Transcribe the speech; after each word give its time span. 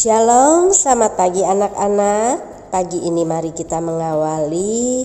Shalom, 0.00 0.72
selamat 0.72 1.12
pagi 1.12 1.44
anak-anak. 1.44 2.72
Pagi 2.72 3.04
ini 3.04 3.20
mari 3.28 3.52
kita 3.52 3.84
mengawali 3.84 5.04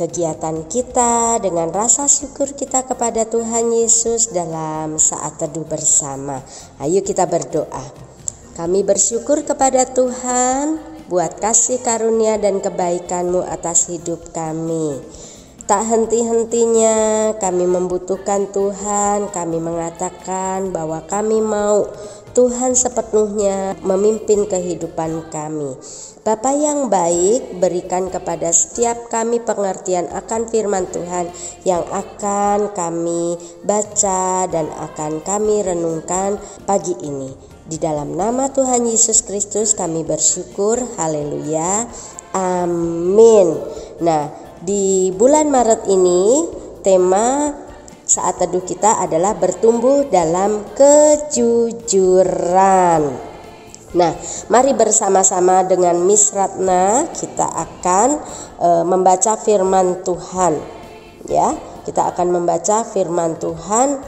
kegiatan 0.00 0.64
kita 0.64 1.36
dengan 1.44 1.68
rasa 1.68 2.08
syukur 2.08 2.56
kita 2.56 2.88
kepada 2.88 3.28
Tuhan 3.28 3.68
Yesus 3.68 4.32
dalam 4.32 4.96
saat 4.96 5.36
teduh 5.36 5.68
bersama. 5.68 6.40
Ayo 6.80 7.04
kita 7.04 7.28
berdoa. 7.28 7.84
Kami 8.56 8.80
bersyukur 8.80 9.44
kepada 9.44 9.84
Tuhan 9.84 10.80
buat 11.12 11.36
kasih 11.36 11.84
karunia 11.84 12.40
dan 12.40 12.64
kebaikan-Mu 12.64 13.44
atas 13.44 13.92
hidup 13.92 14.32
kami. 14.32 15.04
Tak 15.62 15.82
henti-hentinya 15.86 16.96
kami 17.38 17.70
membutuhkan 17.70 18.50
Tuhan, 18.50 19.30
kami 19.30 19.62
mengatakan 19.62 20.74
bahwa 20.74 21.06
kami 21.06 21.38
mau 21.38 21.86
Tuhan 22.34 22.74
sepenuhnya 22.74 23.78
memimpin 23.84 24.50
kehidupan 24.50 25.30
kami. 25.30 25.78
Bapa 26.26 26.50
yang 26.54 26.90
baik, 26.90 27.62
berikan 27.62 28.10
kepada 28.10 28.50
setiap 28.50 29.06
kami 29.06 29.38
pengertian 29.38 30.10
akan 30.10 30.50
firman 30.50 30.90
Tuhan 30.90 31.30
yang 31.62 31.86
akan 31.86 32.74
kami 32.74 33.38
baca 33.62 34.46
dan 34.50 34.66
akan 34.66 35.22
kami 35.22 35.62
renungkan 35.62 36.42
pagi 36.66 36.98
ini. 37.06 37.30
Di 37.62 37.78
dalam 37.78 38.18
nama 38.18 38.50
Tuhan 38.50 38.82
Yesus 38.86 39.22
Kristus 39.22 39.78
kami 39.78 40.02
bersyukur. 40.02 40.82
Haleluya. 40.98 41.86
Amin. 42.32 43.60
Nah, 44.02 44.41
di 44.62 45.10
bulan 45.10 45.50
Maret 45.50 45.90
ini 45.90 46.46
tema 46.86 47.50
saat 48.06 48.38
teduh 48.38 48.62
kita 48.62 49.02
adalah 49.02 49.34
bertumbuh 49.34 50.06
dalam 50.06 50.62
kejujuran. 50.78 51.82
Nah, 53.92 54.16
mari 54.48 54.72
bersama-sama 54.72 55.68
dengan 55.68 56.00
Miss 56.00 56.32
Ratna 56.32 57.12
kita 57.12 57.44
akan 57.44 58.24
e, 58.56 58.88
membaca 58.88 59.36
firman 59.36 60.00
Tuhan. 60.06 60.56
Ya, 61.28 61.52
kita 61.84 62.08
akan 62.14 62.40
membaca 62.40 62.88
firman 62.88 63.36
Tuhan 63.36 64.00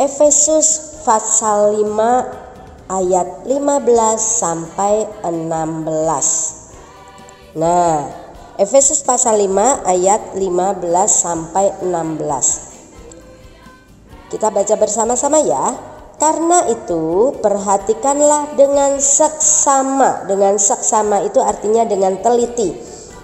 Efesus 0.00 0.96
pasal 1.04 1.84
5 1.84 2.88
ayat 2.88 3.44
15 3.44 4.16
sampai 4.16 5.04
16. 5.20 7.60
Nah, 7.60 8.29
Efesus 8.60 9.00
pasal 9.00 9.40
5 9.40 9.88
ayat 9.88 10.36
15 10.36 10.84
sampai 11.08 11.80
16. 11.80 14.28
Kita 14.28 14.52
baca 14.52 14.76
bersama-sama 14.76 15.40
ya. 15.40 15.72
Karena 16.20 16.68
itu, 16.68 17.32
perhatikanlah 17.40 18.52
dengan 18.60 19.00
seksama. 19.00 20.28
Dengan 20.28 20.60
seksama 20.60 21.24
itu 21.24 21.40
artinya 21.40 21.88
dengan 21.88 22.20
teliti. 22.20 22.76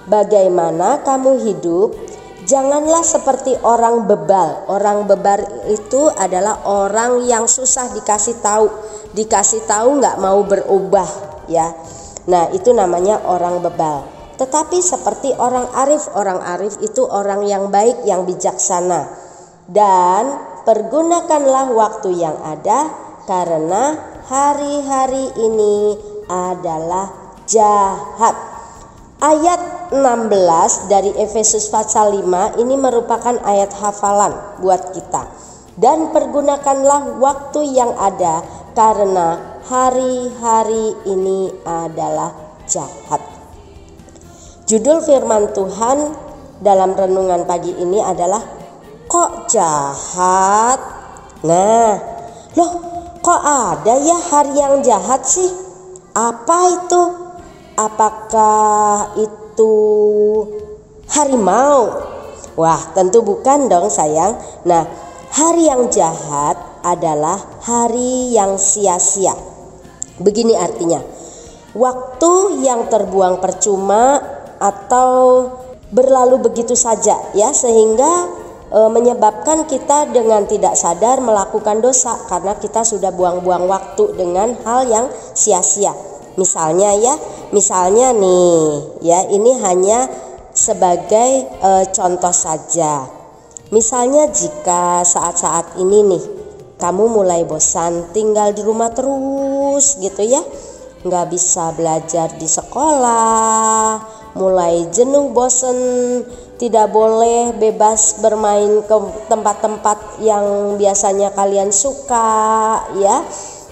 Bagaimana 0.08 1.04
kamu 1.04 1.44
hidup? 1.44 1.92
Janganlah 2.48 3.04
seperti 3.04 3.60
orang 3.60 4.08
bebal. 4.08 4.64
Orang 4.72 5.04
bebal 5.04 5.68
itu 5.68 6.08
adalah 6.16 6.64
orang 6.64 7.28
yang 7.28 7.44
susah 7.44 7.92
dikasih 7.92 8.40
tahu. 8.40 8.72
Dikasih 9.12 9.68
tahu 9.68 10.00
nggak 10.00 10.16
mau 10.16 10.40
berubah 10.48 11.08
ya. 11.44 11.76
Nah 12.24 12.48
itu 12.56 12.72
namanya 12.72 13.20
orang 13.28 13.60
bebal. 13.60 14.15
Tetapi 14.36 14.78
seperti 14.84 15.32
orang 15.36 15.72
arif, 15.72 16.12
orang 16.12 16.44
arif 16.44 16.76
itu 16.84 17.04
orang 17.08 17.44
yang 17.48 17.72
baik, 17.72 18.04
yang 18.04 18.28
bijaksana. 18.28 19.08
Dan 19.66 20.24
pergunakanlah 20.68 21.72
waktu 21.72 22.20
yang 22.20 22.36
ada 22.44 22.92
karena 23.24 23.96
hari-hari 24.28 25.32
ini 25.40 25.96
adalah 26.28 27.10
jahat. 27.48 28.36
Ayat 29.16 29.90
16 29.96 30.92
dari 30.92 31.08
Efesus 31.16 31.72
pasal 31.72 32.12
5 32.12 32.60
ini 32.60 32.74
merupakan 32.76 33.40
ayat 33.40 33.72
hafalan 33.80 34.60
buat 34.60 34.92
kita. 34.92 35.24
Dan 35.76 36.12
pergunakanlah 36.12 37.20
waktu 37.20 37.72
yang 37.72 37.96
ada 37.96 38.44
karena 38.76 39.60
hari-hari 39.64 40.92
ini 41.08 41.52
adalah 41.64 42.32
jahat. 42.68 43.35
Judul 44.66 44.98
firman 44.98 45.54
Tuhan 45.54 46.10
dalam 46.58 46.98
renungan 46.98 47.46
pagi 47.46 47.70
ini 47.70 48.02
adalah 48.02 48.42
Kok 49.06 49.46
jahat? 49.46 50.82
Nah, 51.46 51.94
loh 52.58 52.72
kok 53.22 53.42
ada 53.46 53.94
ya 53.94 54.18
hari 54.18 54.58
yang 54.58 54.82
jahat 54.82 55.22
sih? 55.22 55.46
Apa 56.10 56.58
itu? 56.82 57.02
Apakah 57.78 59.14
itu 59.14 59.74
harimau? 61.14 62.02
Wah, 62.58 62.82
tentu 62.90 63.22
bukan 63.22 63.70
dong 63.70 63.86
sayang. 63.86 64.34
Nah, 64.66 64.82
hari 65.30 65.70
yang 65.70 65.86
jahat 65.94 66.58
adalah 66.82 67.38
hari 67.62 68.34
yang 68.34 68.58
sia-sia. 68.58 69.38
Begini 70.18 70.58
artinya, 70.58 70.98
waktu 71.78 72.66
yang 72.66 72.90
terbuang 72.90 73.38
percuma 73.38 74.35
atau 74.58 75.48
berlalu 75.90 76.50
begitu 76.50 76.74
saja 76.74 77.14
ya 77.32 77.54
sehingga 77.54 78.26
e, 78.70 78.78
menyebabkan 78.90 79.66
kita 79.70 80.10
dengan 80.10 80.46
tidak 80.46 80.74
sadar 80.74 81.22
melakukan 81.22 81.78
dosa 81.78 82.18
karena 82.26 82.58
kita 82.58 82.82
sudah 82.82 83.14
buang-buang 83.14 83.70
waktu 83.70 84.04
dengan 84.18 84.54
hal 84.66 84.86
yang 84.90 85.06
sia-sia. 85.34 85.94
Misalnya 86.36 86.92
ya, 87.00 87.14
misalnya 87.48 88.12
nih, 88.12 88.60
ya 89.00 89.24
ini 89.32 89.56
hanya 89.64 90.04
sebagai 90.52 91.48
e, 91.48 91.70
contoh 91.96 92.34
saja. 92.34 93.08
Misalnya 93.72 94.30
jika 94.30 95.02
saat-saat 95.02 95.80
ini 95.80 96.06
nih 96.06 96.24
kamu 96.76 97.08
mulai 97.08 97.42
bosan 97.48 98.12
tinggal 98.12 98.52
di 98.52 98.60
rumah 98.60 98.92
terus 98.92 99.96
gitu 99.96 100.22
ya, 100.22 100.44
nggak 101.02 101.26
bisa 101.32 101.72
belajar 101.72 102.36
di 102.36 102.44
sekolah, 102.44 103.96
mulai 104.36 104.86
jenuh 104.92 105.32
bosen 105.32 105.76
tidak 106.56 106.88
boleh 106.88 107.52
bebas 107.56 108.16
bermain 108.24 108.80
ke 108.88 108.96
tempat-tempat 109.28 110.24
yang 110.24 110.76
biasanya 110.80 111.32
kalian 111.36 111.68
suka 111.68 112.80
ya. 112.96 113.20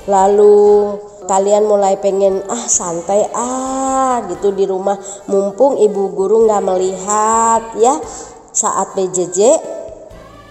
Lalu 0.04 0.92
kalian 1.24 1.64
mulai 1.64 1.96
pengen 1.96 2.44
ah 2.44 2.68
santai 2.68 3.24
ah 3.32 4.20
gitu 4.28 4.52
di 4.52 4.68
rumah. 4.68 5.00
Mumpung 5.32 5.80
ibu 5.80 6.12
guru 6.12 6.44
nggak 6.44 6.64
melihat 6.64 7.62
ya. 7.80 7.96
Saat 8.52 8.92
PJJ 8.92 9.38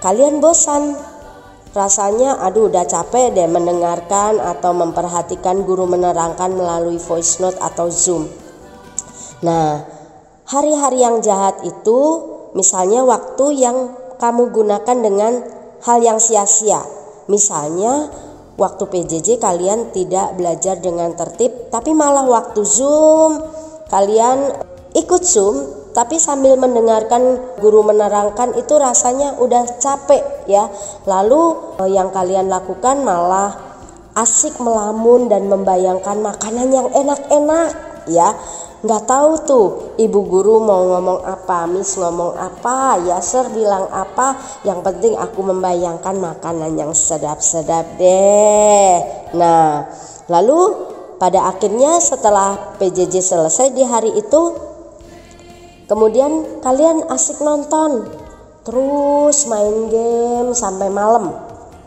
kalian 0.01 0.41
bosan. 0.41 1.13
Rasanya 1.73 2.37
aduh 2.37 2.69
udah 2.69 2.85
capek 2.85 3.33
deh 3.33 3.49
mendengarkan 3.49 4.37
atau 4.37 4.77
memperhatikan 4.77 5.65
guru 5.65 5.89
menerangkan 5.89 6.53
melalui 6.53 7.01
voice 7.01 7.41
note 7.41 7.57
atau 7.57 7.89
zoom. 7.89 8.29
Nah 9.41 9.92
hari-hari 10.53 11.01
yang 11.01 11.17
jahat 11.25 11.65
itu 11.65 11.99
misalnya 12.53 13.01
waktu 13.01 13.57
yang 13.57 13.97
kamu 14.21 14.53
gunakan 14.53 14.97
dengan 15.01 15.33
hal 15.81 15.99
yang 16.05 16.21
sia-sia. 16.21 16.85
Misalnya 17.25 18.13
waktu 18.53 18.83
PJJ 18.85 19.41
kalian 19.41 19.89
tidak 19.89 20.37
belajar 20.37 20.77
dengan 20.77 21.17
tertib 21.17 21.73
tapi 21.73 21.97
malah 21.97 22.21
waktu 22.29 22.61
Zoom 22.61 23.41
kalian 23.89 24.53
ikut 24.93 25.25
Zoom 25.25 25.81
tapi 25.97 26.21
sambil 26.21 26.57
mendengarkan 26.57 27.37
guru 27.57 27.85
menerangkan 27.85 28.53
itu 28.57 28.77
rasanya 28.77 29.41
udah 29.41 29.65
capek 29.81 30.45
ya. 30.45 30.69
Lalu 31.09 31.41
eh, 31.81 31.89
yang 31.97 32.13
kalian 32.13 32.49
lakukan 32.49 33.01
malah 33.01 33.73
asik 34.13 34.61
melamun 34.61 35.25
dan 35.25 35.49
membayangkan 35.49 36.21
makanan 36.21 36.69
yang 36.69 36.87
enak-enak 36.93 37.93
ya 38.05 38.37
nggak 38.83 39.03
tahu 39.07 39.31
tuh 39.47 39.67
ibu 39.95 40.19
guru 40.27 40.59
mau 40.59 40.83
ngomong 40.91 41.23
apa, 41.23 41.63
miss 41.71 41.95
ngomong 41.95 42.35
apa, 42.35 42.99
Yaser 42.99 43.47
bilang 43.55 43.87
apa. 43.87 44.35
Yang 44.67 44.79
penting 44.83 45.13
aku 45.15 45.39
membayangkan 45.39 46.19
makanan 46.19 46.75
yang 46.75 46.91
sedap-sedap 46.91 47.95
deh. 47.95 48.95
Nah, 49.39 49.87
lalu 50.27 50.91
pada 51.15 51.47
akhirnya 51.47 52.03
setelah 52.03 52.75
PJJ 52.75 53.23
selesai 53.23 53.71
di 53.71 53.87
hari 53.87 54.11
itu, 54.19 54.51
kemudian 55.87 56.59
kalian 56.59 57.07
asik 57.07 57.39
nonton, 57.39 58.11
terus 58.67 59.47
main 59.47 59.87
game 59.87 60.51
sampai 60.51 60.91
malam, 60.91 61.31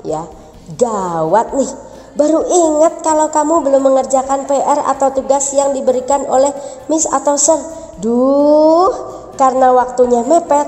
ya. 0.00 0.24
Gawat 0.66 1.54
nih 1.54 1.85
Baru 2.16 2.48
ingat 2.48 3.04
kalau 3.04 3.28
kamu 3.28 3.60
belum 3.68 3.92
mengerjakan 3.92 4.48
PR 4.48 4.80
atau 4.88 5.12
tugas 5.12 5.52
yang 5.52 5.76
diberikan 5.76 6.24
oleh 6.24 6.48
Miss 6.88 7.04
atau 7.04 7.36
Sir. 7.36 7.60
Duh, 8.00 8.88
karena 9.36 9.76
waktunya 9.76 10.24
mepet, 10.24 10.64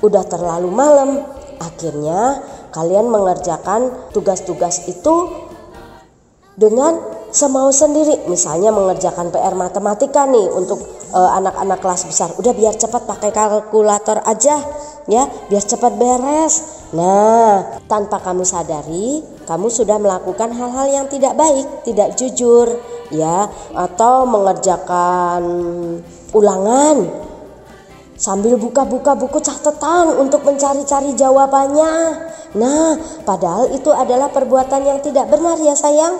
udah 0.00 0.24
terlalu 0.24 0.72
malam. 0.72 1.20
Akhirnya 1.60 2.40
kalian 2.72 3.12
mengerjakan 3.12 3.92
tugas-tugas 4.16 4.88
itu 4.88 5.32
dengan 6.56 6.96
semau 7.32 7.68
sendiri 7.68 8.24
misalnya 8.32 8.72
mengerjakan 8.72 9.28
PR 9.28 9.52
matematika 9.52 10.24
nih 10.24 10.48
untuk 10.56 10.80
eh, 11.12 11.30
anak-anak 11.36 11.78
uh, 11.80 11.82
kelas 11.84 12.02
besar 12.08 12.32
udah 12.40 12.52
biar 12.56 12.72
cepat 12.80 13.04
pakai 13.04 13.28
kalkulator 13.28 14.24
aja 14.24 14.56
ya 15.04 15.28
biar 15.52 15.60
cepat 15.60 15.92
beres 16.00 16.75
nah 16.94 17.82
tanpa 17.90 18.22
kamu 18.22 18.46
sadari 18.46 19.22
kamu 19.46 19.66
sudah 19.66 19.98
melakukan 19.98 20.54
hal-hal 20.54 20.86
yang 20.86 21.06
tidak 21.10 21.34
baik 21.34 21.66
tidak 21.82 22.14
jujur 22.14 22.78
ya 23.10 23.50
atau 23.74 24.26
mengerjakan 24.26 25.42
ulangan 26.30 27.26
sambil 28.16 28.56
buka-buka 28.56 29.12
buku 29.14 29.38
catatan 29.44 30.16
untuk 30.16 30.42
mencari-cari 30.42 31.12
jawabannya. 31.12 31.94
Nah, 32.56 32.96
padahal 33.28 33.76
itu 33.76 33.92
adalah 33.92 34.32
perbuatan 34.32 34.82
yang 34.88 34.98
tidak 35.04 35.28
benar 35.28 35.60
ya 35.60 35.76
sayang. 35.76 36.16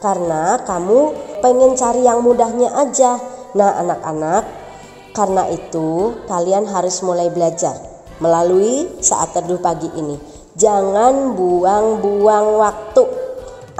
Karena 0.00 0.56
kamu 0.64 1.12
pengen 1.44 1.76
cari 1.76 2.06
yang 2.06 2.24
mudahnya 2.24 2.72
aja. 2.72 3.20
Nah, 3.52 3.82
anak-anak, 3.82 4.46
karena 5.12 5.50
itu 5.50 6.22
kalian 6.30 6.70
harus 6.70 7.02
mulai 7.02 7.28
belajar 7.28 7.89
melalui 8.20 8.88
saat 9.00 9.34
teduh 9.34 9.58
pagi 9.58 9.88
ini. 9.96 10.16
Jangan 10.54 11.34
buang-buang 11.34 12.46
waktu 12.60 13.04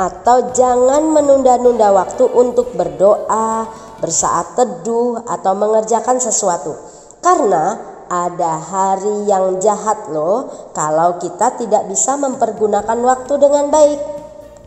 atau 0.01 0.37
jangan 0.57 1.13
menunda-nunda 1.13 1.93
waktu 1.93 2.25
untuk 2.25 2.73
berdoa, 2.73 3.69
bersaat 4.01 4.57
teduh 4.57 5.21
atau 5.29 5.53
mengerjakan 5.53 6.17
sesuatu 6.17 6.73
karena 7.21 7.77
ada 8.11 8.59
hari 8.59 9.31
yang 9.31 9.63
jahat 9.63 10.11
loh 10.11 10.51
kalau 10.75 11.21
kita 11.23 11.55
tidak 11.55 11.87
bisa 11.87 12.19
mempergunakan 12.19 12.99
waktu 12.99 13.39
dengan 13.39 13.71
baik. 13.71 14.01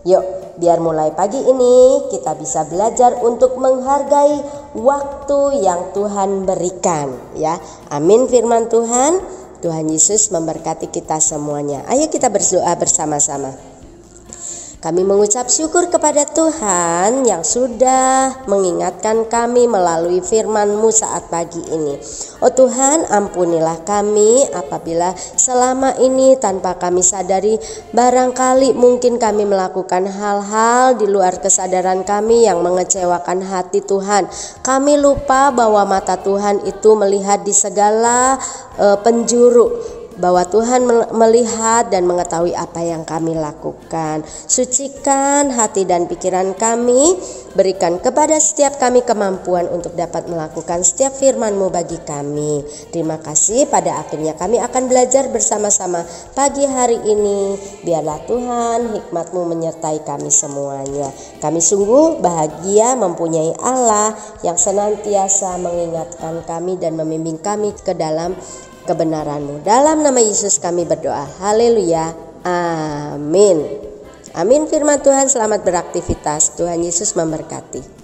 Yuk, 0.04 0.24
biar 0.60 0.80
mulai 0.80 1.12
pagi 1.12 1.40
ini 1.40 2.08
kita 2.12 2.36
bisa 2.40 2.64
belajar 2.68 3.19
untuk 3.19 3.60
menghargai 3.60 4.40
waktu 4.76 5.64
yang 5.64 5.92
Tuhan 5.92 6.48
berikan 6.48 7.12
ya. 7.36 7.60
Amin 7.92 8.31
firman 8.31 8.72
Tuhan. 8.72 9.43
Tuhan 9.63 9.88
Yesus 9.88 10.27
memberkati 10.27 10.92
kita 10.92 11.24
semuanya. 11.24 11.88
Ayo 11.88 12.12
kita 12.12 12.27
berdoa 12.27 12.75
bersama-sama. 12.75 13.73
Kami 14.83 15.07
mengucap 15.07 15.47
syukur 15.47 15.88
kepada 15.88 16.27
Tuhan 16.27 17.24
yang 17.24 17.39
sudah 17.39 18.44
mengingatkan 18.51 19.31
kami 19.31 19.63
melalui 19.63 20.19
firman-Mu 20.19 20.91
saat 20.91 21.31
pagi 21.31 21.63
ini. 21.71 21.95
Oh 22.44 22.51
Tuhan, 22.51 23.07
ampunilah 23.07 23.88
kami 23.88 24.44
apabila 24.51 25.15
selama 25.15 25.95
ini 26.03 26.35
tanpa 26.35 26.75
kami 26.75 27.00
sadari 27.00 27.56
barangkali 27.95 28.75
mungkin 28.75 29.24
kami 29.24 29.47
melakukan 29.47 30.03
hal-hal 30.03 31.00
di 31.00 31.07
luar 31.07 31.39
kesadaran 31.39 32.03
kami 32.03 32.44
yang 32.44 32.59
mengecewakan 32.59 33.39
hati 33.39 33.80
Tuhan. 33.80 34.27
Kami 34.68 35.00
lupa 35.00 35.56
bahwa 35.56 35.88
mata 35.88 36.19
Tuhan 36.19 36.59
itu 36.68 36.91
melihat 37.00 37.39
di 37.47 37.56
segala 37.56 38.35
uh, 38.75 39.00
penjuru 39.00 39.93
bahwa 40.18 40.45
Tuhan 40.45 40.86
melihat 41.13 41.89
dan 41.89 42.06
mengetahui 42.06 42.54
apa 42.54 42.81
yang 42.86 43.01
kami 43.07 43.33
lakukan. 43.33 44.21
Sucikan 44.27 45.50
hati 45.54 45.86
dan 45.88 46.06
pikiran 46.06 46.54
kami, 46.54 47.18
berikan 47.57 47.98
kepada 48.01 48.38
setiap 48.38 48.77
kami 48.77 49.01
kemampuan 49.06 49.69
untuk 49.69 49.94
dapat 49.98 50.30
melakukan 50.30 50.81
setiap 50.86 51.13
firman-Mu 51.18 51.69
bagi 51.74 51.98
kami. 52.01 52.65
Terima 52.94 53.18
kasih 53.21 53.69
pada 53.69 54.01
akhirnya 54.01 54.38
kami 54.38 54.62
akan 54.62 54.83
belajar 54.89 55.30
bersama-sama 55.30 56.06
pagi 56.38 56.66
hari 56.66 56.98
ini. 57.06 57.57
Biarlah 57.86 58.19
Tuhan 58.25 58.80
hikmat-Mu 58.98 59.42
menyertai 59.50 60.01
kami 60.06 60.30
semuanya. 60.30 61.09
Kami 61.42 61.62
sungguh 61.62 62.21
bahagia 62.21 62.98
mempunyai 62.98 63.54
Allah 63.62 64.13
yang 64.42 64.57
senantiasa 64.57 65.57
mengingatkan 65.62 66.42
kami 66.45 66.77
dan 66.77 66.98
membimbing 66.98 67.39
kami 67.42 67.74
ke 67.77 67.94
dalam 67.94 68.33
kebenaranmu. 68.83 69.63
Dalam 69.63 70.03
nama 70.03 70.19
Yesus 70.19 70.59
kami 70.59 70.83
berdoa. 70.83 71.25
Haleluya. 71.39 72.12
Amin. 72.44 73.63
Amin 74.35 74.68
firman 74.68 75.00
Tuhan 75.00 75.31
selamat 75.31 75.63
beraktivitas. 75.63 76.57
Tuhan 76.59 76.83
Yesus 76.83 77.15
memberkati. 77.15 78.03